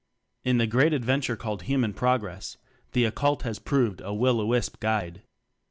[0.43, 2.57] In the great adventure called iu man Progress"
[2.93, 5.21] the "Occult" has proved a will o the wisp guide.